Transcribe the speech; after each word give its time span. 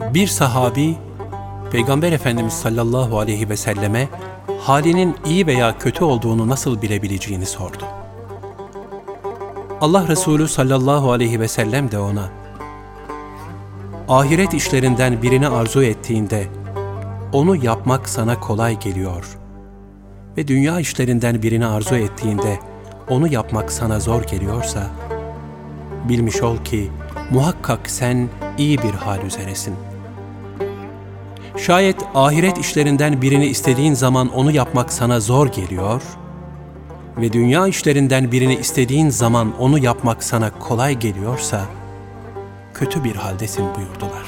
Bir 0.00 0.26
sahabi, 0.26 0.96
Peygamber 1.70 2.12
Efendimiz 2.12 2.52
sallallahu 2.52 3.18
aleyhi 3.18 3.48
ve 3.48 3.56
selleme 3.56 4.08
halinin 4.60 5.16
iyi 5.26 5.46
veya 5.46 5.78
kötü 5.78 6.04
olduğunu 6.04 6.48
nasıl 6.48 6.82
bilebileceğini 6.82 7.46
sordu. 7.46 7.84
Allah 9.80 10.08
Resulü 10.08 10.48
sallallahu 10.48 11.12
aleyhi 11.12 11.40
ve 11.40 11.48
sellem 11.48 11.90
de 11.90 11.98
ona, 11.98 12.30
ahiret 14.08 14.54
işlerinden 14.54 15.22
birini 15.22 15.48
arzu 15.48 15.82
ettiğinde, 15.82 16.46
onu 17.32 17.56
yapmak 17.56 18.08
sana 18.08 18.40
kolay 18.40 18.78
geliyor 18.78 19.38
ve 20.36 20.48
dünya 20.48 20.80
işlerinden 20.80 21.42
birini 21.42 21.66
arzu 21.66 21.96
ettiğinde, 21.96 22.58
onu 23.10 23.28
yapmak 23.32 23.72
sana 23.72 24.00
zor 24.00 24.22
geliyorsa, 24.22 24.86
bilmiş 26.08 26.42
ol 26.42 26.56
ki 26.56 26.90
muhakkak 27.30 27.90
sen 27.90 28.28
iyi 28.58 28.78
bir 28.78 28.92
hal 28.92 29.22
üzeresin. 29.22 29.74
Şayet 31.56 31.96
ahiret 32.14 32.58
işlerinden 32.58 33.22
birini 33.22 33.46
istediğin 33.46 33.94
zaman 33.94 34.28
onu 34.28 34.50
yapmak 34.50 34.92
sana 34.92 35.20
zor 35.20 35.46
geliyor 35.46 36.02
ve 37.16 37.32
dünya 37.32 37.66
işlerinden 37.66 38.32
birini 38.32 38.54
istediğin 38.54 39.08
zaman 39.08 39.58
onu 39.58 39.78
yapmak 39.78 40.24
sana 40.24 40.50
kolay 40.58 40.98
geliyorsa, 40.98 41.64
kötü 42.74 43.04
bir 43.04 43.16
haldesin 43.16 43.64
buyurdular. 43.76 44.24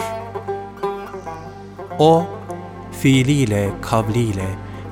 O, 1.99 2.27
fiiliyle, 3.01 3.71
kavliyle 3.83 4.49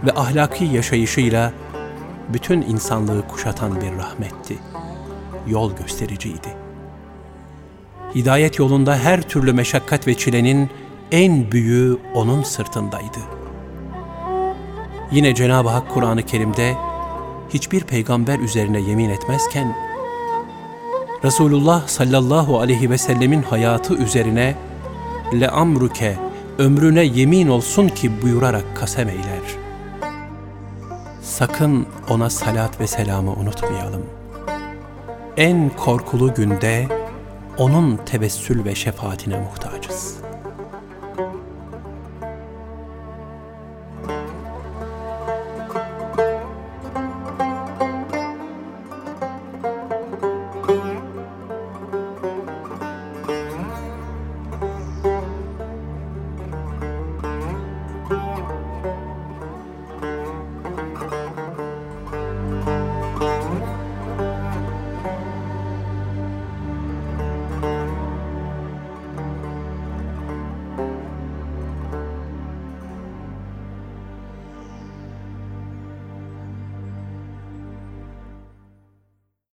ve 0.07 0.13
ahlaki 0.13 0.65
yaşayışıyla 0.65 1.53
bütün 2.29 2.63
insanlığı 2.63 3.29
kuşatan 3.29 3.81
bir 3.81 3.99
rahmetti. 3.99 4.59
Yol 5.47 5.77
göstericiydi. 5.77 6.49
Hidayet 8.15 8.59
yolunda 8.59 8.99
her 8.99 9.23
türlü 9.23 9.53
meşakkat 9.53 10.07
ve 10.07 10.15
çilenin 10.15 10.71
en 11.13 11.53
büyüğü 11.53 11.99
onun 12.15 12.43
sırtındaydı. 12.43 13.19
Yine 15.13 15.35
Cenab-ı 15.35 15.69
Hak 15.69 15.91
Kur'an-ı 15.91 16.23
Kerim'de 16.23 16.75
hiçbir 17.51 17.81
peygamber 17.81 18.39
üzerine 18.39 18.81
yemin 18.81 19.11
etmezken 19.11 19.77
Resulullah 21.25 21.89
sallallahu 21.89 22.61
aleyhi 22.61 22.91
ve 22.91 22.99
sellemin 22.99 23.43
hayatı 23.43 23.95
üzerine 23.95 24.55
le 25.41 25.49
amruke 25.49 26.19
ömrüne 26.59 27.05
yemin 27.05 27.49
olsun 27.49 27.89
ki 27.89 28.23
buyurarak 28.23 28.65
kasem 28.75 29.09
eyler. 29.09 29.41
Sakın 31.23 31.87
ona 32.11 32.31
salat 32.31 32.81
ve 32.81 32.87
selamı 32.87 33.33
unutmayalım. 33.33 34.03
En 35.37 35.71
korkulu 35.77 36.35
günde 36.35 36.89
onun 37.59 37.97
tebessül 37.97 38.65
ve 38.65 38.75
şefaatine 38.75 39.41
muhtacız.'' 39.41 40.25